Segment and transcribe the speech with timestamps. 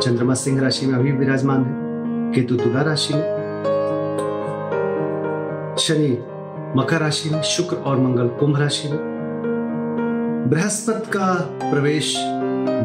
[0.00, 1.80] चंद्रमा सिंह राशि में अभी विराजमान है।
[2.32, 3.40] केतु तुला राशि में।
[5.78, 6.24] शनि
[6.76, 8.98] मकर राशि में, शुक्र और मंगल कुंभ राशि में।
[10.50, 11.34] बृहस्पति का
[11.70, 12.16] प्रवेश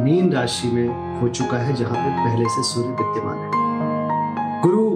[0.03, 3.51] मीन राशि में हो चुका है, जहाँ पे पहले से सूर्य विद्यमान है।
[4.61, 4.91] गुरु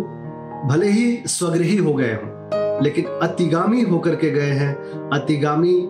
[0.70, 2.50] भले ही स्वगृही हो गए हों,
[2.84, 4.76] लेकिन अतिगामी होकर के गए हैं।
[5.10, 5.82] अतिगामी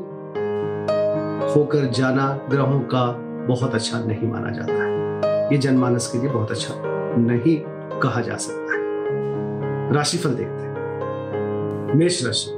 [1.51, 5.08] होकर जाना ग्रहों का बहुत अच्छा नहीं माना जाता है।
[5.51, 6.73] ये जनमानस के लिए बहुत अच्छा
[7.17, 7.57] नहीं
[7.99, 12.51] कहा जा सकता है। राशिफल देखते हैं। मेष राशि,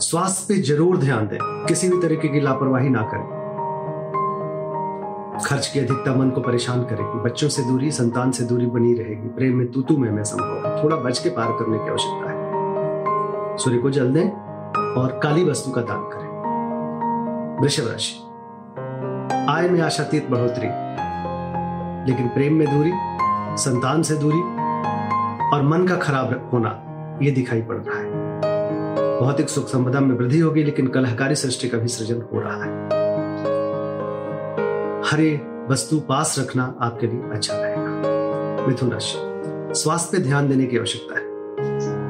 [0.00, 3.38] स्वास्थ्य पे ज़रूर ध्यान दें। किसी भी तरीके की लापरवाही ना करें।
[5.44, 9.28] खर्च की अधिकता मन को परेशान करेगी। बच्चों से दूरी, संतान से दूरी बनी रहेगी।
[9.28, 13.56] प्रेम में तू तू में मैं संभव थोड़ा बच के पार करने की आवश्यकता है।
[13.58, 14.30] सूर्य को जल दें
[14.94, 16.28] और काली वस्तु का दान करें।
[17.62, 18.14] वृषभ राशि,
[19.50, 20.89] आय में आशातीत बढ़ोतरी।
[22.10, 22.92] लेकिन प्रेम में दूरी,
[23.62, 24.40] संतान से दूरी
[25.52, 26.70] और मन का खराब होना
[27.22, 28.10] यह दिखाई पड़ रहा है।
[29.20, 32.70] भौतिक सुख संपदा में वृद्धि होगी, लेकिन कलहकारी सृष्टि का भी सृजन हो रहा है।
[35.10, 39.18] हरे वस्तु पास रखना आपके लिए अच्छा रहेगा। मिथुन राशि,
[39.74, 41.24] स्वास्थ्य पे ध्यान देने की आवश्यकता है।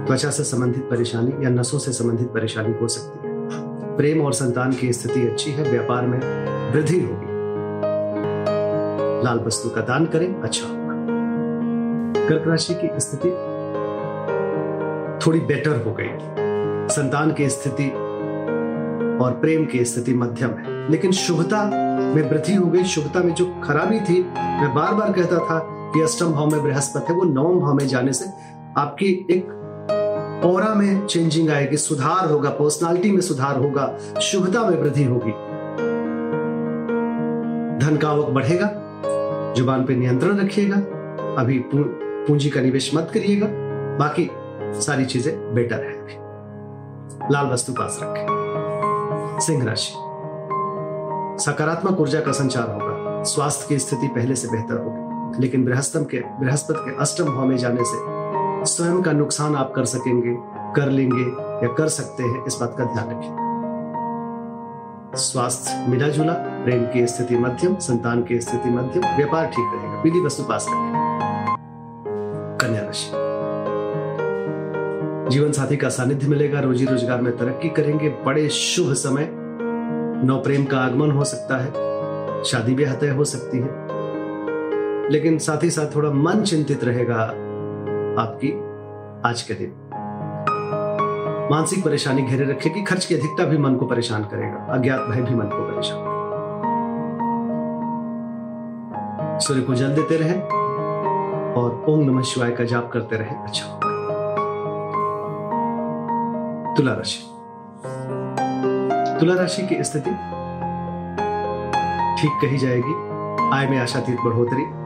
[0.06, 3.34] त्वचा से संबंधित परेशानी या नसों से संबंधित परेशानी हो सकती है।
[3.96, 6.18] प्रेम और संतान की स्थिति अच्छी है, व्यापार में
[6.72, 7.30] वृद्धि होगी।
[9.24, 10.80] लाल वस्तु का दान करें अच्छा होगा।
[12.28, 13.28] कर्क राशि की स्थिति
[15.27, 16.18] थोड़ी बेटर हो गई।
[16.95, 17.90] संतान की स्थिति
[19.24, 21.64] और प्रेम की स्थिति मध्यम है। लेकिन शुभता
[22.14, 25.58] में वृद्धि हो गई। शुभता में जो खराबी थी, मैं बार बार कहता था
[25.95, 28.27] कि अष्टम भाव में बृहस्पति है, वो नवम भाव में जाने से
[28.77, 29.56] आपकी एक
[30.45, 35.30] ओरा में चेंजिंग आएगी, सुधार होगा पर्सनालिटी में सुधार होगा, शुभता में वृद्धि होगी।
[37.86, 38.89] धन का आवक बढ़ेगा।
[39.56, 40.77] ज़ुबान पे नियंत्रण रखिएगा,
[41.40, 43.46] अभी पूंजी का निवेश मत करिएगा,
[43.98, 44.30] बाकी
[44.80, 45.98] सारी चीज़ें बेटर है
[47.33, 49.92] लाल वस्तु पास रखें। सिंह राशि।
[51.44, 56.22] सकारात्मक ऊर्जा का संचार होगा। स्वास्थ्य की स्थिति पहले से बेहतर होगी, लेकिन बृहस्पति के
[56.40, 57.98] बृहस्पति के अष्टम भाव में जाने से
[58.66, 60.36] स्वयं का नुकसान आप कर सकेंगे,
[60.77, 61.22] कर लेंगे
[61.62, 63.33] या कर सकते हैं, इस बात का ध्यान रखिए
[65.22, 66.34] स्वास्थ्य मिला जुला।
[66.64, 70.92] प्रेम की स्थिति मध्यम, संतान की स्थिति मध्यम, व्यापार ठीक रहेगा। पीली वस्तु पास रखें।
[72.60, 73.30] कन्या राशि।
[75.30, 79.28] जीवन साथी का सानिध्य मिलेगा, रोजी रोज़गार में तरक्की करेंगे। बड़े शुभ समय।
[80.24, 81.70] नौ प्रेम का आगमन हो सकता है।
[82.44, 83.68] शादी ब्याह तय हो सकती है।
[85.10, 87.16] लेकिन साथ ही साथ थोड़ा मन चिंतित रहेगा
[88.22, 88.52] आपकी
[89.28, 89.72] आज के दिन।
[91.52, 95.34] मानसिक परेशानी घेरे रखेगी खर्च की अधिकता भी मन को परेशान करेगा। अज्ञात भय भी
[95.34, 96.09] मन को परेशान
[99.40, 100.40] सूर्य को जल देते रहे
[101.52, 103.80] और ओम नमः शिवाय का जाप करते रहे। अच्छा।
[106.77, 107.23] तुला राशि
[109.20, 110.11] तुला राशि की स्थिति
[112.23, 113.11] ठीक कही जाएगी।
[113.56, 114.80] आय में आशातीत बढ़ोतरी।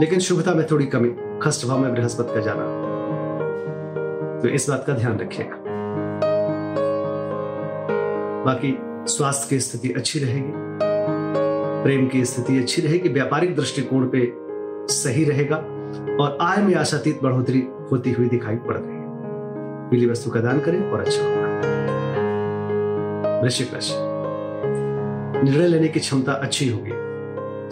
[0.00, 2.84] लेकिन शुभता में थोड़ी कमी। खस्ट भाव में बृहस्पति का जाना।
[4.40, 5.56] तो इस बात का ध्यान रखिएगा।
[8.44, 8.78] बाकी
[9.12, 10.63] स्वास्थ्य की स्थिति अच्छी रहेगी।
[11.84, 14.32] प्रेम की स्थिति अच्छी रहेगी, व्यापारिक दृष्टिकोण पे
[14.94, 15.56] सही रहेगा
[16.24, 19.04] और आय में आशातीत बढ़ोतरी होती हुई दिखाई पड़ रही है।
[19.90, 21.44] पीली वस्तु का दान करें और अच्छा होगा।
[23.42, 23.94] वृश्चिक राशि।
[25.44, 26.90] निर्णय लेने की क्षमता अच्छी होगी।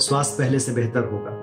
[0.05, 1.39] स्वास्थ्य पहले से बेहतर होगा।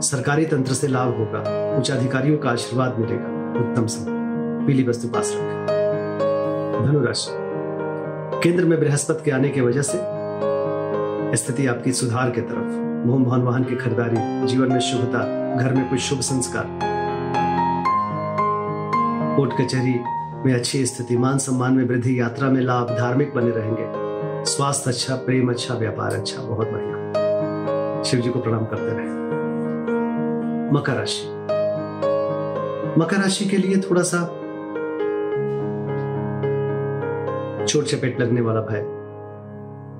[0.00, 5.32] सरकारी तंत्र से लाभ होगा। उच्च अधिकारियों का आशीर्वाद मिलेगा। उत्तम समय। पीली वस्तु पास
[5.36, 7.30] रखें। धनुराशि।
[8.42, 10.19] केंद्र में बृहस्पति के आने की वजह से
[11.34, 15.18] स्थिति आपकी सुधार के तरफ़। भवन वाहन की खरीदारी, जीवन में शुभता,
[15.56, 16.66] घर में कोई शुभ संस्कार।
[19.36, 20.00] कोर्ट कचहरी
[20.46, 24.10] में अच्छी स्थिति, मान सम्मान में वृद्धि, यात्रा में लाभ, धार्मिक बने रहेंगे।
[24.44, 29.20] स्वास्थ्य अच्छा प्रेम अच्छा व्यापार अच्छा बहुत बढ़िया। शिव जी को प्रणाम करते रहे।
[30.72, 31.28] मकर राशि।
[33.00, 34.26] मकर राशि के लिए थोड़ा सा
[37.64, 38.99] चोट चपेट लगने वाला भय।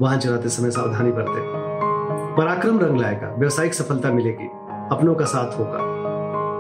[0.02, 1.60] वाहन चलाते समय सावधानी बरते।
[2.36, 4.46] पराक्रम रंग लाएगा, व्यवसायिक सफलता मिलेगी,
[4.92, 5.78] अपनों का साथ होगा।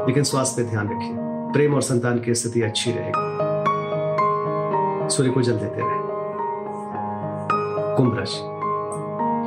[0.06, 1.12] लेकिन स्वास्थ्य पे ध्यान रखिए,
[1.52, 3.38] प्रेम और संतान की स्थिति अच्छी रहेगी।
[5.08, 6.00] सूर्य को जल देते रहे।
[7.96, 8.40] कुंभ राशि।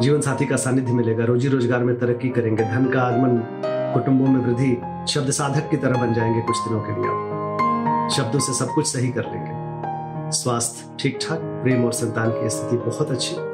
[0.01, 4.45] जीवन साथी का सानिध्य मिलेगा, रोजी रोज़गार में तरक्की करेंगे, धन का आगमन, कुटुंबों में
[4.45, 7.09] वृद्धि, शब्द साधक की तरह बन जाएँगे कुछ दिनों के लिए।
[8.09, 9.63] शब्दों से सब कुछ सही कर लेंगे।
[10.31, 13.52] स्वास्थ्य ठीक ठाक प्रेम और संतान की स्थिति बहुत अच्छी।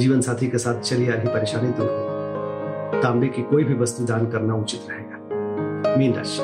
[0.00, 4.04] जीवन साथी के साथ चली आ रही परेशानी दूर हो। तांबे की कोई भी वस्तु
[4.04, 5.18] दान करना उचित रहेगा।
[5.96, 6.40] मीन राशि।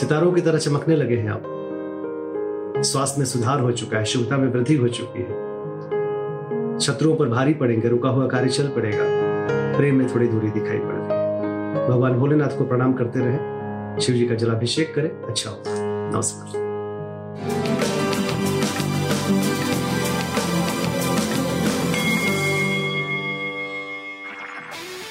[0.00, 1.42] सितारों की तरह चमकने लगे हैं आप।
[2.82, 5.52] स्वास्थ्य में सुधार हो चुका है, शुभता में वृद्धि हो चुकी है।
[6.78, 9.04] शत्रुओं पर भारी पड़ेंगे, रुका हुआ कार्य चल पड़ेगा।
[9.76, 11.22] प्रेम में थोड़ी दूरी दिखाई पड़ रही
[11.88, 15.62] भगवान भोलेनाथ को प्रणाम करते रहे। शिव जी का जलाभिषेक करें। अच्छा होगा।
[16.16, 16.71] नमस्कार।